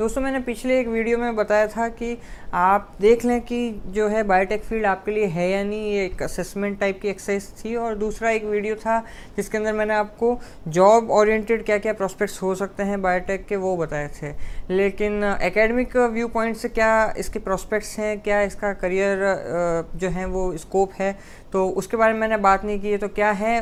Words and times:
दोस्तों, 0.00 0.20
मैंने 0.22 0.38
पिछले 0.40 0.78
एक 0.80 0.86
वीडियो 0.88 1.16
में 1.18 1.36
बताया 1.36 1.66
था 1.66 1.88
कि 1.90 2.16
आप 2.54 2.92
देख 3.00 3.24
लें 3.24 3.40
कि 3.40 3.58
जो 3.86 4.06
है 4.08 4.22
बायोटेक 4.22 4.62
फ़ील्ड 4.64 4.86
आपके 4.86 5.12
लिए 5.12 5.26
है 5.26 5.48
या 5.50 5.62
नहीं, 5.64 5.92
ये 5.92 6.04
एक 6.04 6.22
असेसमेंट 6.22 6.78
टाइप 6.80 7.00
की 7.00 7.08
एक्सरसाइज 7.08 7.48
थी। 7.58 7.74
और 7.76 7.94
दूसरा 7.94 8.30
एक 8.30 8.44
वीडियो 8.44 8.74
था 8.76 8.98
जिसके 9.36 9.58
अंदर 9.58 9.72
मैंने 9.72 9.94
आपको 9.94 10.38
जॉब 10.68 11.10
ओरिएंटेड 11.10 11.64
क्या 11.64 11.78
क्या 11.78 11.92
प्रोस्पेक्ट्स 11.92 12.40
हो 12.42 12.54
सकते 12.54 12.82
हैं 12.82 13.00
बायोटेक 13.02 13.46
के, 13.46 13.56
वो 13.56 13.76
बताए 13.76 14.08
थे। 14.22 14.32
लेकिन 14.70 15.24
एकेडमिक 15.24 15.96
व्यू 15.96 16.28
पॉइंट 16.30 16.56
से 16.56 16.68
क्या 16.70 17.14
इसके 17.18 17.38
प्रोस्पेक्ट्स 17.40 17.98
हैं, 17.98 18.18
क्या 18.20 18.40
इसका 18.42 18.72
करियर 18.74 19.88
जो 19.96 20.08
है 20.08 20.26
वो 20.28 20.56
स्कोप 20.56 20.92
है 21.00 21.16
तो 21.52 21.68
उसके 21.70 21.96
बारे 21.96 22.12
में 22.12 22.20
मैंने 22.20 22.36
बात 22.38 22.64
नहीं 22.64 22.80
की 22.80 22.90
है। 22.90 22.98
तो 22.98 23.08
क्या 23.10 23.30
है 23.34 23.60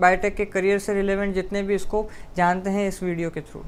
बायोटेक 0.00 0.36
के 0.36 0.44
करियर 0.46 0.78
से 0.78 0.94
रिलेवेंट 0.94 1.34
जितने 1.34 1.62
भी 1.62 1.78
स्कोप 1.80 2.10
जानते 2.36 2.70
हैं 2.70 2.88
इस 2.88 3.02
वीडियो 3.02 3.30
के 3.30 3.40
थ्रू 3.42 3.64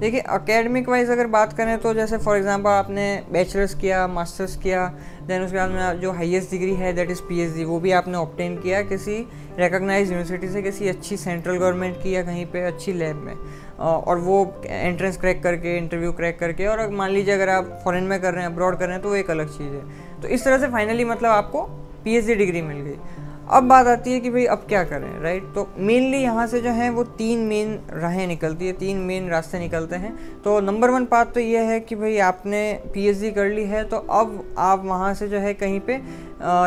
देखिए 0.00 0.20
अकेडमिक 0.20 0.88
वाइज 0.88 1.10
अगर 1.10 1.26
बात 1.26 1.52
करें 1.52 1.78
तो 1.78 1.92
जैसे 1.94 2.16
फॉर 2.18 2.36
एग्जांपल 2.36 2.70
आपने 2.70 3.04
बैचलर्स 3.32 3.74
किया 3.74 4.06
मास्टर्स 4.06 4.56
किया 4.56 4.84
देन 5.26 5.42
उसके 5.42 5.56
बाद 5.56 5.70
में 5.70 6.00
जो 6.00 6.12
हाईएस्ट 6.12 6.50
डिग्री 6.50 6.74
है 6.74 6.92
दैट 6.92 7.10
इज़ 7.10 7.22
पीएचडी 7.28 7.64
वो 7.64 7.78
भी 7.80 7.92
आपने 7.92 8.16
ऑप्टेन 8.18 8.56
किया 8.60 8.82
किसी 8.82 9.16
रिकॉग्नाइज 9.58 10.10
यूनिवर्सिटी 10.10 10.48
से, 10.48 10.62
किसी 10.62 10.88
अच्छी 10.88 11.16
सेंट्रल 11.16 11.56
गवर्नमेंट 11.56 11.96
की 12.02 12.14
या 12.14 12.22
कहीं 12.22 12.44
पे 12.46 12.64
अच्छी 12.64 12.92
लैब 12.92 13.16
में। 13.16 13.34
और 13.78 14.18
वो 14.18 14.62
एंट्रेंस 14.66 15.16
क्रैक 15.20 15.42
करके 15.42 15.76
इंटरव्यू 15.78 16.12
क्रैक 16.12 16.38
करके, 16.38 16.66
और 16.66 16.88
मान 16.90 17.10
लीजिए 17.10 17.34
अगर 17.34 17.48
आप 17.48 17.78
फॉरेन 17.84 18.04
में 18.04 18.20
कर 18.20 18.34
रहे 18.34 18.44
हैं 18.44 18.50
अब्रॉड 18.50 18.78
कर 18.78 18.84
रहे 18.84 18.94
हैं 18.94 19.02
तो 19.02 19.08
वो 19.08 19.14
एक 19.16 19.30
अलग 19.30 19.48
चीज़ 19.48 19.72
है। 19.72 20.20
तो 20.22 20.28
इस 20.28 20.44
तरह 20.44 20.58
से 20.58 20.68
फाइनली 20.68 21.04
मतलब 21.04 21.30
आपको 21.30 21.62
पीएचडी 22.04 22.34
डिग्री 22.34 22.62
मिल 22.62 22.80
गई। 22.80 22.98
अब 23.46 23.62
बात 23.62 23.86
आती 23.86 24.12
है 24.12 24.20
कि 24.20 24.30
भाई 24.30 24.44
अब 24.44 24.64
क्या 24.68 24.82
करें 24.84 25.20
राइट 25.22 25.42
तो 25.54 25.66
मेनली 25.78 26.18
यहाँ 26.18 26.46
से 26.46 26.60
जो 26.60 26.70
है 26.70 26.88
वो 26.90 27.02
तीन 27.18 27.38
मेन 27.46 27.78
राहें 27.92 28.26
निकलती 28.26 28.66
है, 28.66 28.72
तीन 28.72 28.96
मेन 29.00 29.28
रास्ते 29.30 29.58
निकलते 29.58 29.96
हैं। 29.96 30.12
तो 30.42 30.58
नंबर 30.60 30.90
वन 30.90 31.04
बात 31.10 31.32
तो 31.34 31.40
ये 31.40 31.62
है 31.64 31.78
कि 31.80 31.96
भाई 31.96 32.16
आपने 32.20 32.62
पीएचडी 32.94 33.30
कर 33.30 33.48
ली 33.48 33.64
है 33.64 33.84
तो 33.84 33.96
अब 33.96 34.54
आप 34.58 34.84
वहाँ 34.84 35.12
से 35.14 35.28
जो 35.28 35.38
है 35.38 35.54
कहीं 35.54 35.80
पे 35.80 36.00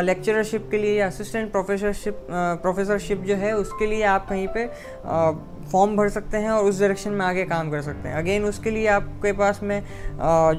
लेक्चरशिप 0.04 0.68
के 0.72 0.78
लिए 0.78 0.98
या 1.00 1.08
असिस्टेंट 1.08 1.52
प्रोफेसरशिप 1.52 2.28
प्रोफेसरशिप 2.32 3.24
जो 3.24 3.36
है 3.36 3.56
उसके 3.56 3.88
लिए 3.88 4.04
आप 4.06 4.30
कहीं 4.30 4.48
पे 4.48 4.66
फॉर्म 5.72 5.96
भर 5.98 6.10
सकते 6.10 6.38
हैं 6.38 6.50
और 6.52 6.66
उस 6.66 6.80
डायरेक्शन 6.80 7.12
में 7.12 7.26
आगे 7.26 7.44
काम 7.46 7.70
कर 7.72 7.82
सकते 7.82 8.10
हैं। 8.10 8.16
अगेन 8.16 8.46
उसके 8.46 8.72
लिए 8.72 8.88
आपके 8.90 9.32
पास 9.34 9.60
में 9.64 9.82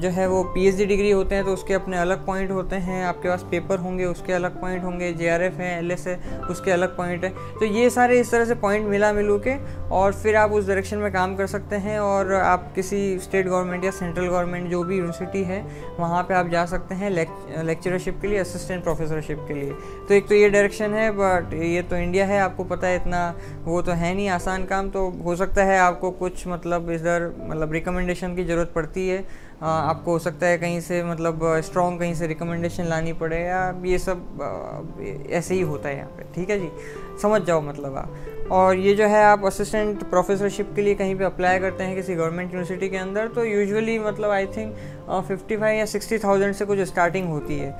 जो 0.01 0.09
है 0.09 0.27
वो 0.29 0.43
पीएचडी 0.53 0.85
डिग्री 0.85 1.11
होते 1.11 1.35
हैं 1.35 1.43
तो 1.45 1.53
उसके 1.53 1.73
अपने 1.73 1.97
अलग 1.97 2.25
पॉइंट 2.25 2.51
होते 2.51 2.75
हैं। 2.77 3.03
आपके 3.05 3.29
पास 3.29 3.45
पेपर 3.51 3.79
होंगे, 3.79 4.05
उसके 4.05 4.33
अलग 4.33 4.59
पॉइंट 4.61 4.83
होंगे 4.83 5.11
जे 5.13 5.29
आर 5.29 5.43
एफ़ 5.43 5.61
है 5.61 5.77
एल 5.77 5.91
एस 5.91 6.07
है, 6.07 6.19
उसके 6.49 6.71
अलग 6.71 6.95
पॉइंट 6.97 7.23
है। 7.23 7.29
तो 7.59 7.65
ये 7.67 7.89
सारे 7.89 8.19
इस 8.19 8.31
तरह 8.31 8.45
से 8.45 8.55
पॉइंट 8.57 8.87
मिला 8.87 9.11
मिलू 9.13 9.37
के 9.47 9.55
और 9.91 10.13
फिर 10.13 10.35
आप 10.35 10.51
उस 10.51 10.67
डायरेक्शन 10.67 10.97
में 10.97 11.11
काम 11.13 11.35
कर 11.35 11.47
सकते 11.47 11.75
हैं 11.77 11.99
और 11.99 12.33
आप 12.33 12.71
किसी 12.75 13.17
स्टेट 13.19 13.47
गवर्नमेंट 13.47 13.85
या 13.85 13.91
सेंट्रल 13.91 14.27
गवर्नमेंट 14.27 14.69
जो 14.69 14.83
भी 14.83 14.97
यूनिवर्सिटी 14.97 15.43
है, 15.43 15.61
वहाँ 15.99 16.23
पर 16.23 16.33
आप 16.33 16.49
जा 16.49 16.65
सकते 16.67 16.95
हैं 16.95 17.09
लेक्चरशिप 17.09 18.19
के 18.21 18.27
लिए 18.27 18.39
असिस्टेंट 18.39 18.83
प्रोफेसरशिप 18.83 19.45
के 19.47 19.53
लिए। 19.53 19.71
तो 20.07 20.13
एक 20.13 20.27
तो 20.27 20.35
ये 20.35 20.49
डायरेक्शन 20.49 20.93
है 20.93 21.09
बट 21.13 21.53
ये 21.55 21.81
तो 21.81 21.95
इंडिया 21.97 22.25
है, 22.25 22.39
आपको 22.41 22.63
पता 22.65 22.87
है, 22.87 22.95
इतना 22.95 23.33
वो 23.63 23.81
तो 23.81 23.91
है 23.93 24.13
नहीं 24.13 24.29
आसान 24.31 24.65
काम 24.65 24.89
तो 24.89 25.00
हो 25.09 25.35
सकता 25.35 25.63
है 25.63 25.77
आपको 25.79 26.11
कुछ 26.11 26.47
मतलब 26.47 26.89
इधर 26.91 27.31
मतलब 27.49 27.71
रिकमेंडेशन 27.71 28.35
की 28.35 28.43
ज़रूरत 28.43 28.71
पड़ती 28.75 29.07
है। 29.09 29.23
आ, 29.61 29.67
आपको 29.67 30.11
हो 30.11 30.19
सकता 30.19 30.47
है 30.47 30.57
कहीं 30.57 30.79
से 30.81 31.03
मतलब 31.03 31.39
स्ट्रॉन्ग 31.65 31.99
कहीं 31.99 32.13
से 32.13 32.27
रिकमेंडेशन 32.27 32.85
लानी 32.85 33.13
पड़े 33.13 33.39
या 33.39 33.81
ये 33.85 33.97
सब 33.99 35.27
ऐसे 35.29 35.55
ही 35.55 35.61
होता 35.61 35.89
है 35.89 35.97
यहाँ 35.97 36.09
पे। 36.09 36.23
ठीक 36.35 36.49
है 36.49 36.59
जी? 36.59 36.69
समझ 37.21 37.41
जाओ 37.41 37.61
मतलब 37.61 37.97
आप 37.97 38.15
और 38.51 38.75
ये 38.75 38.93
जो 38.95 39.05
है, 39.05 39.23
आप 39.23 39.45
असिस्टेंट 39.45 40.03
प्रोफेसरशिप 40.09 40.71
के 40.75 40.81
लिए 40.81 40.95
कहीं 40.95 41.15
पे 41.15 41.23
अप्लाई 41.23 41.59
करते 41.59 41.83
हैं 41.83 41.95
किसी 41.95 42.15
गवर्नमेंट 42.15 42.53
यूनिवर्सिटी 42.53 42.89
के 42.89 42.97
अंदर 42.97 43.27
तो 43.27 43.43
यूजुअली 43.45 43.97
मतलब 43.99 44.29
आई 44.29 44.45
थिंक 44.47 44.73
फिफ्टी 45.27 45.57
फाइव 45.57 45.77
या 45.77 45.85
सिक्सटी 45.85 46.17
थाउज़ेंड 46.17 46.53
से 46.55 46.65
कुछ 46.65 46.79
स्टार्टिंग 46.87 47.27
होती 47.29 47.57
है 47.59 47.75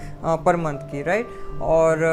पर 0.45 0.55
मंथ 0.57 0.79
की 0.91 1.01
राइट 1.03 1.27
और 1.61 2.03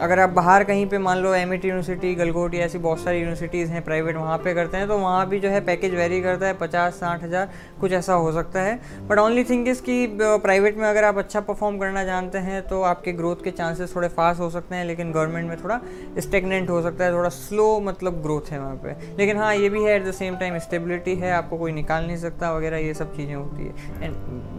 अगर 0.00 0.18
आप 0.18 0.30
बाहर 0.30 0.64
कहीं 0.64 0.86
पे 0.86 0.98
मान 0.98 1.18
लो 1.18 1.34
एम 1.34 1.52
यूनिवर्सिटी 1.52 2.14
गलगोट 2.14 2.54
या 2.54 2.64
ऐसी 2.64 2.78
बहुत 2.78 3.00
सारी 3.00 3.18
यूनिवर्सिटीज़ 3.18 3.70
हैं 3.70 3.82
प्राइवेट 3.84 4.16
वहाँ 4.16 4.38
पे 4.38 4.54
करते 4.54 4.76
हैं 4.76 4.88
तो 4.88 4.98
वहाँ 4.98 5.28
भी 5.28 5.40
जो 5.40 5.48
है 5.48 5.60
पैकेज 5.66 5.94
वेरी 5.94 6.20
करता 6.22 6.46
है, 6.46 6.54
पचास, 6.54 6.94
साठ 6.94 7.22
हज़ार, 7.22 7.50
कुछ 7.80 7.92
ऐसा 7.92 8.14
हो 8.14 8.32
सकता 8.32 8.62
है। 8.62 8.78
बट 9.08 9.18
ओनली 9.18 9.44
थिंग 9.44 9.68
इज़ 9.68 9.82
कि 9.82 10.06
प्राइवेट 10.20 10.76
में 10.78 10.88
अगर 10.88 11.04
आप 11.04 11.18
अच्छा 11.18 11.40
परफॉर्म 11.42 11.78
करना 11.78 12.04
जानते 12.04 12.38
हैं 12.40 12.62
तो 12.68 12.82
आपके 12.84 13.12
ग्रोथ 13.12 13.44
के 13.44 13.50
चांसेस 13.52 13.94
थोड़े 13.96 14.08
फास्ट 14.10 14.40
हो 14.40 14.50
सकते 14.50 14.74
हैं, 14.74 14.84
लेकिन 14.84 15.12
गवर्नमेंट 15.12 15.48
में 15.48 15.62
थोड़ा 15.64 15.80
स्टेगनेंट 16.18 16.59
हो 16.68 16.80
सकता 16.82 17.04
है, 17.04 17.12
थोड़ा 17.12 17.28
स्लो 17.28 17.68
मतलब 17.80 18.20
ग्रोथ 18.22 18.50
है 18.50 18.58
वहाँ 18.60 18.76
पे। 18.76 18.94
लेकिन 19.18 19.36
हाँ 19.36 19.54
ये 19.54 19.68
भी 19.68 19.82
है 19.82 19.94
at 19.94 20.04
the 20.04 20.12
same 20.12 20.36
time 20.36 20.58
stability 20.58 21.14
है, 21.16 21.32
आपको 21.32 21.58
कोई 21.58 21.72
निकाल 21.72 22.06
नहीं 22.06 22.16
सकता 22.18 22.52
वगैरह, 22.52 22.76
ये 22.78 22.94
सब 22.94 23.16
चीज़ें 23.16 23.34
होती 23.34 23.66
है। 23.66 24.04
एंड 24.04 24.14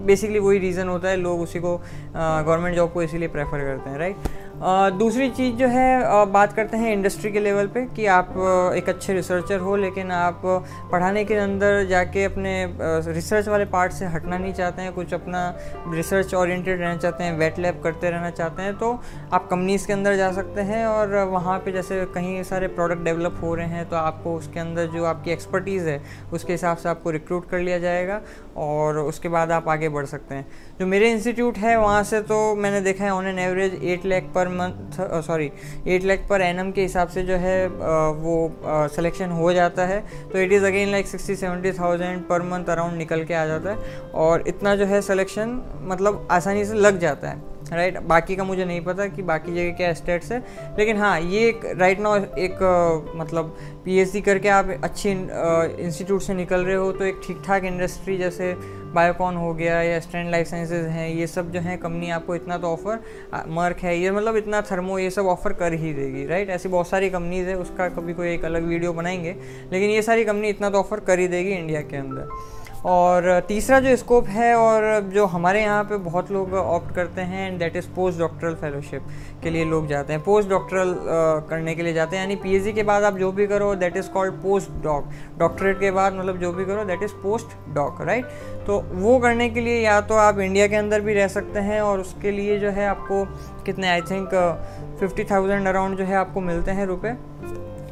बेसिकली 0.06 0.39
वही 0.39 0.59
रीज़न 0.59 0.88
होता 0.88 1.09
है, 1.09 1.17
लोग 1.17 1.41
उसी 1.41 1.59
को 1.59 1.78
गवर्नमेंट 2.16 2.75
जॉब 2.75 2.91
को 2.94 3.03
इसीलिए 3.03 3.28
प्रेफर 3.29 3.59
करते 3.59 3.89
हैं 3.89 3.97
राइट 3.97 4.16
दूसरी 4.62 5.30
चीज़ 5.30 5.56
जो 5.56 5.68
है 5.68 6.26
बात 6.32 6.52
करते 6.54 6.78
हैं 6.78 6.92
इंडस्ट्री 6.94 7.32
के 7.32 7.40
लेवल 7.40 7.68
पे 7.68 7.82
कि 7.96 8.06
आप 8.08 8.34
एक 8.78 8.90
अच्छे 8.90 9.14
रिसर्चर 9.14 9.60
हो, 9.60 9.76
लेकिन 9.76 10.12
आप 10.12 10.42
पढ़ाने 10.92 11.24
के 11.26 11.36
अंदर 11.36 11.86
जाके 11.86 12.24
अपने 12.24 12.52
रिसर्च 13.08 13.48
वाले 13.48 13.66
पार्ट 13.66 13.92
से 13.92 14.06
हटना 14.06 14.38
नहीं 14.38 14.54
चाहते 14.54 14.82
हैं, 14.82 14.92
कुछ 14.94 15.14
अपना 15.14 15.42
रिसर्च 15.88 16.34
ओरिएंटेड 16.34 16.80
रहना 16.80 16.98
चाहते 16.98 17.24
हैं 17.24 17.38
वेट 17.38 17.58
लैब 17.60 17.80
करते 17.84 18.10
रहना 18.10 18.30
चाहते 18.32 18.62
हैं 18.62 18.78
तो 18.78 18.92
आप 19.34 19.48
कंपनीज़ 19.48 19.88
के 19.88 19.94
अंदर 19.94 20.16
जा 20.18 20.32
सकते 20.32 20.62
हैं 20.62 20.86
और 20.86 21.16
वहाँ 21.32 21.58
पे 21.60 21.72
जैसे 21.72 22.06
कहीं 22.14 22.44
सारे 22.44 22.68
प्रोडक्ट 22.70 23.04
डेवलप 23.04 23.40
हो 23.44 23.56
रहे 23.56 23.68
हैं 23.68 23.88
तो 23.90 23.96
आपको 23.96 24.36
उसके 24.36 24.60
अंदर 24.60 24.88
जो 24.88 25.06
आपकी 25.06 25.32
एक्सपर्टीज़ 25.32 25.90
है, 25.90 26.02
उसके 26.34 26.54
हिसाब 26.54 26.78
से 26.78 26.90
आपको 26.90 27.12
रिक्रूट 27.12 27.50
कर 27.50 27.60
लिया 27.60 27.80
जाएगा 27.80 28.22
और 28.58 29.00
उसके 29.00 29.30
बाद 29.30 29.52
आप 29.52 29.70
आगे 29.70 29.90
बढ़ 29.90 30.06
सकते 30.06 30.36
हैं। 30.36 30.46
जो 30.80 30.86
मेरे 30.88 31.12
इंस्टीट्यूट 31.12 31.58
है, 31.58 31.76
वहाँ 31.80 32.04
से 32.04 32.22
तो 32.24 32.56
मैंने 32.56 32.82
देखा 32.82 33.04
है 33.04 33.12
on 33.12 33.28
an 33.28 33.40
average 33.40 33.80
eight 33.84 34.06
lakh 34.06 34.32
per 34.36 34.50
month 34.51 35.00
sorry 35.28 35.51
eight 35.88 36.03
lakh 36.03 36.25
पर 36.29 36.41
एनएम 36.41 36.72
के 36.72 36.81
हिसाब 36.81 37.07
से 37.07 37.23
जो 37.23 37.35
है 37.35 37.66
आ, 37.66 38.07
वो 38.09 38.35
सिलेक्शन 38.66 39.25
uh, 39.25 39.38
हो 39.38 39.53
जाता 39.53 39.85
है। 39.85 40.00
तो 40.31 40.39
it 40.39 40.51
is 40.51 40.66
again 40.66 40.91
like 40.91 41.07
sixty 41.07 41.35
seventy 41.35 41.72
thousand 41.72 42.23
per 42.29 42.41
month 42.51 42.69
around 42.69 42.97
निकल 42.97 43.23
के 43.23 43.34
आ 43.34 43.45
जाता 43.45 43.72
है। 43.72 44.09
और 44.16 44.44
इतना 44.47 44.75
जो 44.75 44.85
है 44.85 45.01
सिलेक्शन 45.01 45.62
मतलब 45.84 46.28
आसानी 46.31 46.66
से 46.66 46.73
लग 46.73 47.00
जाता 47.00 47.29
है। 47.29 47.50
Right 47.72 47.94
right? 47.94 48.08
बाकी 48.09 48.36
का 48.36 48.44
मुझे 48.44 48.66
नहीं 48.66 48.82
पता 48.82 49.08
कि 49.08 49.22
बाकी 49.24 49.54
जगह 49.54 49.72
क्या 49.78 49.94
स्टेट्स 49.94 50.32
है। 50.32 50.40
लेकिन 50.78 50.98
हाँ 50.98 51.20
ये 51.22 51.48
एक 51.50 51.66
राइट 51.78 52.00
नाउ 52.00 52.24
एक 52.40 53.14
मतलब 53.16 53.56
पीएचडी 53.86 54.22
करके 54.22 54.50
आप 54.50 54.70
अच्छी 54.84 55.09
इंस्टीट्यूट 55.09 56.22
से 56.22 56.34
निकल 56.34 56.66
रहे 56.66 56.76
हो 56.76 56.92
तो 56.92 57.06
एक 57.06 57.22
ठीक 57.28 57.42
ठाक 57.46 57.64
इंडस्ट्री 57.66 58.18
जैसे 58.18 58.54
बायोकॉन 58.94 59.36
हो 59.36 59.54
गया 59.54 59.81
या 59.81 60.00
स्टैंड 60.00 60.30
लाइफ 60.31 60.48
साइंसेज 60.48 60.86
हैं, 60.86 61.08
ये 61.10 61.28
सब 61.28 61.52
जो 61.52 61.60
हैं 61.60 61.78
कंपनी 61.78 62.10
आपको 62.12 62.36
इतना 62.36 62.58
तो 62.58 62.68
ऑफ़र 62.68 63.46
मर्क 63.50 63.78
है 63.78 63.98
ये 63.98 64.12
मतलब 64.12 64.38
इतना 64.38 64.62
थर्मो 64.62 64.98
ये 65.00 65.10
सब 65.10 65.26
ऑफ़र 65.28 65.54
कर 65.54 65.74
ही 65.74 65.94
देगी 65.94 66.26
राइट 66.28 66.50
ऐसी 66.50 66.70
बहुत 66.70 66.88
सारी 66.88 67.10
कंपनीज़ 67.10 67.48
है, 67.48 67.56
उसका 67.58 67.88
कभी 67.90 68.14
कोई 68.14 68.34
एक 68.34 68.46
अलग 68.46 68.64
वीडियो 68.64 68.94
बनाएँगे, 68.94 69.36
लेकिन 69.72 69.90
ये 69.90 70.02
सारी 70.02 70.26
कंपनी 70.26 70.50
इतना 70.50 70.70
तो 70.70 70.80
ऑफ़र 70.80 71.00
कर 71.00 71.20
ही 71.20 71.28
देगी 71.28 71.52
इंडिया 71.52 71.81
के 71.81 71.98
अंदर। 71.98 72.28
और 72.86 73.40
तीसरा 73.47 73.80
जो 73.80 73.96
स्कोप 73.96 74.28
है 74.28 74.53
और 74.56 75.02
जो 75.14 75.25
हमारे 75.25 75.62
यहाँ 75.62 75.84
पे 75.84 75.97
बहुत 75.97 76.31
लोग 76.31 76.53
ऑप्ट 76.53 76.94
करते 76.96 77.22
हैं 77.22 77.47
and 77.47 77.59
that 77.59 77.75
is 77.75 77.88
post 77.96 78.19
doctoral 78.19 78.53
fellowship 78.53 79.08
के 79.44 79.50
लिए 79.50 79.66
लोग 79.66 79.88
जाते 79.88 80.14
हैं। 80.14 80.22
पोस्ट 80.24 80.50
डॉक्टरल 80.50 80.96
करने 81.50 81.75
के 81.75 81.84
लिए 81.84 81.94
जाते 81.94 82.16
हैं। 82.16 82.24
यानी 82.24 82.36
पीएचडी 82.36 82.74
के 82.74 82.84
बाद 82.84 83.03
आप 83.03 83.18
जो 83.18 83.31
भी 83.31 83.47
करो 83.47 83.74
that 83.75 83.97
is 83.97 84.09
called 84.09 84.34
post 84.34 84.72
doc 84.84 85.09
doctorate 85.40 85.80
के 85.80 85.92
बाद 85.92 86.14
मतलब 86.14 86.38
जो 86.38 86.52
भी 86.53 86.66
करो 86.66 86.86
that 86.86 87.03
is 87.03 87.14
post 87.14 87.56
doc 87.75 88.02
right 88.02 88.25
तो 88.68 88.80
वो 88.94 89.18
करने 89.19 89.50
के 89.50 89.62
लिए 89.62 89.80
या 89.80 90.02
तो 90.02 90.16
आप 90.16 90.40
इंडिया 90.40 90.68
के 90.68 90.75
अंदर 90.75 91.02
भी 91.02 91.13
रह 91.13 91.28
सकते 91.28 91.59
हैं 91.59 91.81
और 91.81 92.00
उसके 92.00 92.31
लिए 92.31 92.59
जो 92.59 92.69
है 92.69 92.88
आपको 92.88 93.25
कितने 93.66 93.88
I 93.88 94.02
think 94.02 94.30
fifty 95.00 95.24
thousand 95.24 95.68
around 95.68 95.98
जो 95.98 96.03
है 96.03 96.16
आपको 96.16 96.42
मिलते 96.42 96.72
हैं 96.72 96.86
रुपये 96.86 97.12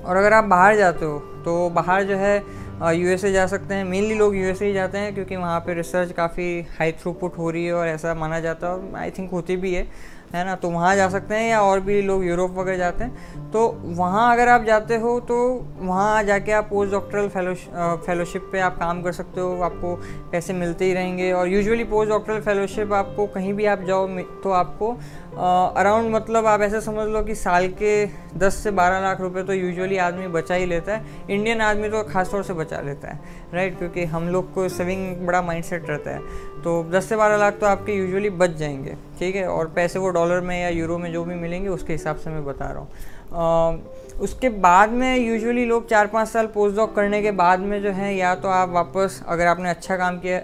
और 0.03 0.17
अगर 0.17 0.33
आप 0.33 0.43
बाहर 0.43 0.75
जाते 0.75 1.05
हो 1.05 1.19
तो 1.45 1.69
बाहर 1.69 2.03
जो 2.03 2.15
है 2.15 2.43
यूएसए 2.81 3.31
जा 3.31 3.45
सकते 3.47 3.75
हैं। 3.75 3.83
मेनली 3.83 4.15
लोग 4.15 4.35
यूएसए 4.35 4.65
ही 4.65 4.73
जाते 4.73 4.97
हैं 4.97 5.13
क्योंकि 5.13 5.35
वहाँ 5.35 5.59
पे 5.59 5.73
रिसर्च 5.73 6.11
काफ़ी 6.11 6.61
हाई 6.77 6.91
थ्रूपुट 6.91 7.37
हो 7.37 7.49
रही 7.49 7.65
है 7.65 7.73
और 7.73 7.87
ऐसा 7.87 8.13
माना 8.13 8.39
जाता 8.39 8.67
है 8.67 8.73
और 8.73 8.95
आई 8.95 9.11
थिंक 9.11 9.31
होती 9.31 9.55
भी 9.55 9.73
है। 9.73 9.87
है 10.33 10.43
ना? 10.45 10.55
तो 10.55 10.69
वहाँ 10.69 10.95
जा 10.95 11.07
सकते 11.09 11.35
हैं 11.35 11.49
या 11.49 11.61
और 11.61 11.79
भी 11.79 12.01
लोग 12.01 12.25
यूरोप 12.25 12.57
वगैरह 12.57 12.77
जाते 12.77 13.03
हैं। 13.03 13.51
तो 13.51 13.67
वहाँ 13.83 14.31
अगर 14.33 14.47
आप 14.49 14.63
जाते 14.63 14.97
हो 14.97 15.19
तो 15.21 15.37
वहाँ 15.79 16.23
जाके 16.23 16.51
आप 16.51 16.67
पोस्ट 16.69 16.91
डॉक्टरल 16.91 17.27
फेलोशिप 17.99 18.49
पे 18.51 18.59
आप 18.59 18.77
काम 18.79 19.01
कर 19.03 19.11
सकते 19.11 19.41
हो। 19.41 19.61
आपको 19.61 19.95
पैसे 20.31 20.53
मिलते 20.53 20.85
ही 20.85 20.93
रहेंगे 20.93 21.31
और 21.31 21.47
यूजुअली 21.47 21.83
पोस्ट 21.85 22.09
डॉक्टरल 22.09 22.41
फेलोशिप 22.41 22.93
आपको 22.93 23.25
कहीं 23.27 23.53
भी 23.53 23.65
आप 23.67 23.83
जाओ 23.83 24.07
तो 24.43 24.51
आपको 24.51 24.91
अराउंड 25.31 26.13
मतलब 26.15 26.45
आप 26.45 26.61
ऐसे 26.61 26.81
समझ 26.81 27.07
लो 27.07 27.21
कि 27.23 27.35
साल 27.35 27.67
के 27.73 27.93
10 28.39 28.55
से 28.55 28.71
12 28.71 29.01
लाख 29.01 29.21
रुपए 29.21 29.43
तो 29.43 29.53
यूजुअली 29.53 29.97
आदमी 29.99 30.27
बचा 30.29 30.55
ही 30.55 30.65
लेता 30.65 30.95
है। 30.95 31.25
इंडियन 31.29 31.61
आदमी 31.61 31.89
तो 31.89 32.03
खास 32.03 32.31
तौर 32.31 32.43
से 32.43 32.53
बचा 32.53 32.81
लेता 32.81 33.07
है 33.07 33.19
राइट 33.53 33.77
क्योंकि 33.77 34.05
हम 34.05 34.27
लोग 34.27 34.53
को 34.53 34.67
सेविंग 34.69 35.27
बड़ा 35.27 35.41
माइंडसेट 35.41 35.89
रहता 35.89 36.11
है। 36.11 36.19
तो 36.63 36.83
10 36.91 37.09
से 37.09 37.15
12 37.15 37.37
लाख 37.37 37.53
तो 37.53 37.65
आपके 37.65 37.93
यूजुअली 37.93 38.29
बच 38.31 38.55
जाएँगे, 38.57 38.95
ठीक 39.19 39.35
है? 39.35 39.47
और 39.47 39.71
पैसे 39.75 39.99
वो 39.99 40.09
डॉलर 40.19 40.41
में 40.41 40.61
या 40.61 40.69
यूरो 40.69 40.97
में 40.97 41.11
जो 41.13 41.23
भी 41.23 41.35
मिलेंगे, 41.37 41.69
उसके 41.69 41.93
हिसाब 41.93 42.15
से 42.17 42.29
मैं 42.29 42.45
बता 42.45 42.65
रहा 42.67 42.79
हूँ। 42.79 43.97
उसके 44.19 44.49
बाद 44.59 44.89
में 44.91 45.15
यूजुअली 45.17 45.65
लोग 45.65 45.87
चार 45.89 46.07
पाँच 46.07 46.27
साल 46.27 46.47
पोस्ट 46.53 46.75
डॉक 46.75 46.95
करने 46.95 47.21
के 47.21 47.31
बाद 47.33 47.59
में 47.61 47.81
जो 47.81 47.91
है, 47.91 48.15
या 48.15 48.33
तो 48.35 48.47
आप 48.49 48.69
वापस, 48.69 49.21
अगर 49.27 49.47
आपने 49.47 49.69
अच्छा 49.69 49.97
काम 49.97 50.17
किया 50.19 50.41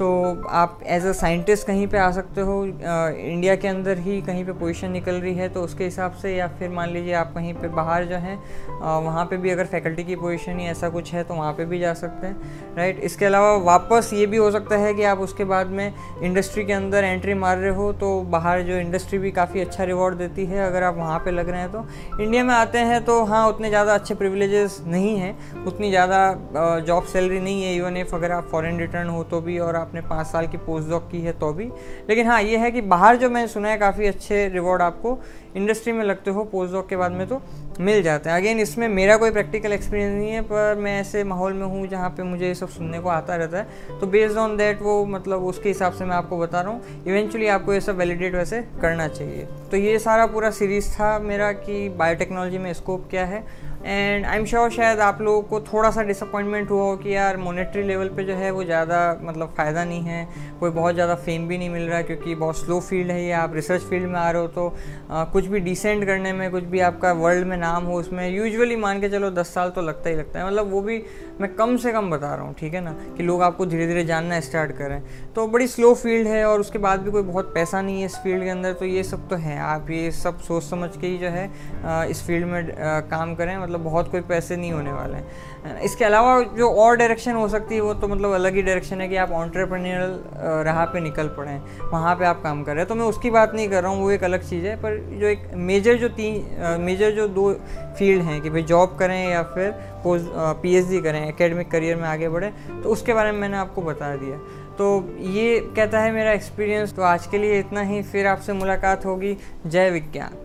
तो 0.00 0.10
आप 0.50 0.78
एज 0.86 1.06
अ 1.06 1.12
साइंटिस्ट 1.12 1.66
कहीं 1.66 1.86
पे 1.86 1.98
आ 1.98 2.10
सकते 2.10 2.40
हो 2.40 2.54
इंडिया 2.64 3.54
के 3.56 3.68
अंदर 3.68 3.98
ही 3.98 4.20
कहीं 4.22 4.44
पे 4.44 4.52
पोजीशन 4.52 4.90
निकल 4.90 5.14
रही 5.14 5.34
है 5.34 5.48
तो 5.48 5.62
उसके 5.62 5.84
हिसाब 5.84 6.12
से 6.12 6.34
या 6.36 6.46
फिर 6.58 6.70
मान 6.70 6.90
लीजिए 6.90 7.12
आप 7.14 7.32
कहीं 7.34 7.52
पे 7.54 7.68
बाहर 7.70 8.04
जो 8.04 8.16
है 8.16 8.36
वहाँ 8.70 9.24
पे 9.24 9.36
भी 9.36 9.50
अगर 9.50 9.66
फैकल्टी 9.66 10.04
की 10.04 10.16
पोजीशन 10.16 10.60
या 10.60 10.70
ऐसा 10.70 10.88
कुछ 10.88 11.12
है 11.14 11.24
तो 11.24 11.34
वहाँ 11.34 11.52
पे 11.52 11.64
भी 11.64 11.78
जा 11.78 11.92
सकते 11.94 12.26
हैं 12.26 12.74
राइट 12.76 13.00
इसके 13.00 13.24
अलावा 13.24 13.54
वापस 13.64 14.10
ये 14.14 14.26
भी 14.26 14.36
हो 14.36 14.50
सकता 14.50 14.76
है 14.76 14.94
कि 14.94 15.02
आप 15.02 15.18
उसके 15.18 15.44
बाद 15.44 15.66
में 15.70 15.92
इंडस्ट्री 16.22 16.64
के 16.64 16.72
अंदर 16.72 17.04
एंट्री 17.04 17.34
मार 17.34 17.58
रहे 17.58 17.74
हो 17.74 17.92
तो 18.00 18.10
बाहर 18.30 18.62
जो 18.62 18.76
इंडस्ट्री 18.76 19.18
भी 19.18 19.30
काफ़ी 19.32 19.60
अच्छा 19.60 19.84
रिवॉर्ड 19.84 20.16
देती 20.18 20.46
है, 20.46 20.66
अगर 20.66 20.82
आप 20.82 20.96
वहाँ 20.96 21.18
पर 21.18 21.32
लग 21.32 21.48
रहे 21.48 21.60
हैं 21.60 21.70
तो। 21.72 22.22
इंडिया 22.22 22.44
में 22.44 22.54
आते 22.54 22.78
हैं 22.90 23.04
तो 23.04 23.22
हाँ 23.24 23.46
उतने 23.48 23.68
ज़्यादा 23.68 23.94
अच्छे 23.94 24.14
प्रिविलेजेस 24.14 24.80
नहीं 24.86 25.16
हैं, 25.16 25.64
उतनी 25.64 25.90
ज़्यादा 25.90 26.80
जॉब 26.86 27.04
सैलरी 27.04 27.40
नहीं 27.40 27.62
है 27.62 27.74
इवन 27.76 27.96
इफ़ 27.96 28.14
अगर 28.14 28.32
आप 28.32 28.48
फॉरेन 28.50 28.78
रिटर्न 28.78 29.08
हो 29.08 29.22
तो 29.24 29.40
भी 29.40 29.58
और 29.58 29.74
आपने 29.90 30.00
पाँच 30.00 30.26
साल 30.26 30.46
की 30.46 30.56
पोस्ट 30.56 30.88
डॉक 30.90 31.08
की 31.12 31.20
है 31.20 31.32
तो 31.32 31.52
भी। 31.52 31.64
लेकिन 32.08 32.26
हाँ 32.26 32.40
ये 32.42 32.56
है 32.56 32.70
कि 32.70 32.80
बाहर 32.80 33.16
जो 33.16 33.30
मैंने 33.30 33.48
सुना 33.48 33.68
है, 33.68 33.78
काफ़ी 33.78 34.06
अच्छे 34.06 34.48
रिवॉर्ड 34.48 34.82
आपको 34.82 35.18
इंडस्ट्री 35.56 35.92
में 35.92 36.04
लगते 36.04 36.30
हो 36.30 36.44
पोस्ट 36.44 36.72
डॉक 36.72 36.88
के 36.88 36.96
बाद 36.96 37.12
में 37.12 37.26
तो 37.28 37.40
मिल 37.80 38.02
जाते 38.02 38.30
हैं। 38.30 38.36
अगेन 38.36 38.58
इसमें 38.60 38.86
मेरा 38.88 39.16
कोई 39.16 39.30
प्रैक्टिकल 39.30 39.72
एक्सपीरियंस 39.72 40.14
नहीं 40.14 40.30
है, 40.30 40.40
पर 40.42 40.74
मैं 40.78 40.98
ऐसे 41.00 41.24
माहौल 41.24 41.52
में 41.52 41.66
हूँ 41.66 41.86
जहाँ 41.86 42.10
पे 42.10 42.22
मुझे 42.22 42.46
ये 42.46 42.54
सब 42.54 42.68
सुनने 42.68 42.98
को 42.98 43.08
आता 43.08 43.36
रहता 43.36 43.58
है। 43.58 43.98
तो 44.00 44.06
बेस्ड 44.06 44.36
ऑन 44.36 44.56
दैट 44.56 44.82
वो 44.82 45.04
मतलब 45.06 45.44
उसके 45.44 45.68
हिसाब 45.68 45.92
से 45.92 46.04
मैं 46.04 46.16
आपको 46.16 46.38
बता 46.38 46.60
रहा 46.60 46.72
हूँ। 46.72 47.04
इवेंचुअली 47.06 47.46
आपको 47.48 47.74
ये 47.74 47.80
सब 47.80 47.96
वैलिडेट 47.96 48.34
वैसे 48.34 48.60
करना 48.82 49.08
चाहिए। 49.08 49.46
तो 49.70 49.76
ये 49.76 49.98
सारा 49.98 50.26
पूरा 50.26 50.50
सीरीज़ 50.50 50.90
था 50.90 51.18
मेरा 51.18 51.50
कि 51.52 51.88
बायोटेक्नोलॉजी 51.88 52.58
में 52.58 52.72
स्कोप 52.72 53.08
क्या 53.10 53.24
है। 53.24 53.44
एंड 53.82 54.24
आई 54.26 54.38
एम 54.38 54.44
श्योर 54.44 54.70
शायद 54.70 54.98
आप 55.00 55.20
लोगों 55.22 55.42
को 55.42 55.60
थोड़ा 55.62 55.90
सा 55.90 56.02
डिसअपॉइंटमेंट 56.02 56.70
हुआ 56.70 56.82
हो 56.82 56.96
कि 56.96 57.14
यार 57.14 57.36
मोनेटरी 57.36 57.82
लेवल 57.82 58.08
पे 58.16 58.24
जो 58.24 58.34
है 58.34 58.50
वो 58.50 58.64
ज़्यादा 58.64 58.98
मतलब 59.22 59.54
फ़ायदा 59.56 59.84
नहीं 59.84 60.02
है। 60.02 60.26
कोई 60.60 60.70
बहुत 60.70 60.94
ज़्यादा 60.94 61.14
फेम 61.16 61.46
भी 61.48 61.58
नहीं 61.58 61.70
मिल 61.70 61.82
रहा 61.82 61.98
है 61.98 62.02
क्योंकि 62.04 62.34
बहुत 62.34 62.58
स्लो 62.58 62.80
फ़ील्ड 62.80 63.10
है 63.10 63.22
ये। 63.24 63.32
आप 63.34 63.54
रिसर्च 63.54 63.82
फ़ील्ड 63.82 64.08
में 64.08 64.18
आ 64.20 64.30
रहे 64.30 64.42
हो 64.42 64.48
तो 64.48 64.68
आ, 65.10 65.24
कुछ 65.24 65.46
भी 65.46 65.60
डिसेंट 65.60 66.04
करने 66.04 66.32
में 66.32 66.50
कुछ 66.50 66.64
भी 66.64 66.80
आपका 66.80 67.12
वर्ल्ड 67.14 67.46
में 67.46 67.56
नाम 67.56 67.84
हो 67.84 67.98
उसमें 68.00 68.28
यूजुअली 68.28 68.76
मान 68.76 69.00
के 69.00 69.08
चलो 69.08 69.30
दस 69.30 69.54
साल 69.54 69.70
तो 69.70 69.82
लगता 69.82 70.10
ही 70.10 70.16
लगता 70.16 70.38
है। 70.38 70.46
मतलब 70.46 70.70
वो 70.70 70.82
भी 70.82 71.02
मैं 71.40 71.52
कम 71.56 71.76
से 71.76 71.92
कम 71.92 72.10
बता 72.10 72.34
रहा 72.34 72.44
हूँ, 72.44 72.54
ठीक 72.54 72.74
है 72.74 72.80
ना? 72.80 72.94
कि 73.16 73.22
लोग 73.22 73.42
आपको 73.42 73.66
धीरे 73.66 73.86
धीरे 73.86 74.04
जानना 74.04 74.40
स्टार्ट 74.40 74.72
करें। 74.78 75.02
तो 75.34 75.46
बड़ी 75.48 75.66
स्लो 75.66 75.92
फ़ील्ड 75.94 76.28
है 76.28 76.44
और 76.44 76.60
उसके 76.60 76.78
बाद 76.78 77.00
भी 77.00 77.10
कोई 77.10 77.22
बहुत 77.22 77.52
पैसा 77.54 77.80
नहीं 77.82 78.00
है 78.00 78.06
इस 78.06 78.16
फ़ील्ड 78.16 78.42
के 78.44 78.50
अंदर 78.50 78.72
तो 78.72 78.84
ये 78.84 79.02
सब 79.04 79.28
तो 79.28 79.36
है। 79.36 79.58
आप 79.60 79.90
ये 79.90 80.10
सब 80.12 80.40
सोच 80.40 80.62
समझ 80.62 80.90
के 80.96 81.06
ही 81.06 81.18
जो 81.18 81.28
है 81.28 82.08
इस 82.10 82.22
फ़ील्ड 82.26 82.46
में 82.46 82.68
काम 83.10 83.34
करें। 83.34 83.56
मतलब 83.58 83.84
बहुत 83.84 84.10
कोई 84.10 84.20
पैसे 84.30 84.56
नहीं 84.56 84.72
होने 84.72 84.92
वाले 84.92 85.16
हैं। 85.16 85.80
इसके 85.82 86.04
अलावा 86.04 86.40
जो 86.56 86.68
और 86.72 86.96
डायरेक्शन 86.96 87.34
हो 87.34 87.48
सकती 87.48 87.74
है, 87.74 87.80
वो 87.80 87.94
तो 87.94 88.08
मतलब 88.08 88.32
अलग 88.32 88.54
ही 88.54 88.62
डायरेक्शन 88.62 89.00
है 89.00 89.08
कि 89.08 89.16
आप 89.16 89.30
ऑन्टरप्रनियल 89.32 90.18
राह 90.66 90.84
पे 90.84 91.00
निकल 91.00 91.28
पड़े 91.36 91.58
वहाँ 91.82 92.14
पे 92.16 92.24
आप 92.24 92.42
काम 92.42 92.62
कर 92.64 92.72
रहे 92.72 92.80
हैं। 92.80 92.88
तो 92.88 92.94
मैं 92.94 93.06
उसकी 93.06 93.30
बात 93.30 93.54
नहीं 93.54 93.68
कर 93.68 93.82
रहा 93.82 93.92
हूँ, 93.92 94.02
वो 94.02 94.10
एक 94.10 94.24
अलग 94.24 94.48
चीज़ 94.48 94.66
है। 94.66 94.76
पर 94.82 94.96
जो 95.20 95.26
एक 95.26 95.50
मेजर 95.68 95.96
जो 95.96 96.08
तीन 96.10 96.80
मेजर 96.80 97.10
जो 97.10 97.28
दो 97.30 97.52
फ़ील्ड 97.98 98.22
हैं 98.22 98.40
कि 98.40 98.50
भाई 98.50 98.62
जॉब 98.64 98.96
करें 98.98 99.28
या 99.28 99.42
फिर 99.54 99.72
पी 100.06 101.00
करें 101.00 101.29
एकेडमिक 101.30 101.70
करियर 101.70 101.96
में 101.96 102.08
आगे 102.08 102.28
बढ़े 102.28 102.52
तो 102.82 102.88
उसके 102.88 103.14
बारे 103.14 103.32
में 103.32 103.38
मैंने 103.38 103.56
आपको 103.56 103.82
बता 103.82 104.14
दिया। 104.16 104.38
तो 104.78 105.16
ये 105.30 105.58
कहता 105.76 106.00
है 106.00 106.12
मेरा 106.12 106.32
एक्सपीरियंस 106.32 106.94
तो 106.94 107.02
आज 107.02 107.26
के 107.26 107.38
लिए 107.38 107.58
इतना 107.58 107.80
ही, 107.80 108.02
फिर 108.02 108.26
आपसे 108.26 108.52
मुलाकात 108.52 109.06
होगी। 109.06 109.36
जय 109.66 109.90
विज्ञान। 109.90 110.38